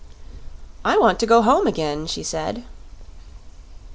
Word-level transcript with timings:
"I 0.83 0.97
want 0.97 1.19
to 1.19 1.27
go 1.27 1.43
home 1.43 1.67
again," 1.67 2.07
she 2.07 2.23
said. 2.23 2.63